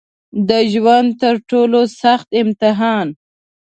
[0.49, 3.07] د ژوند تر ټولو سخت امتحان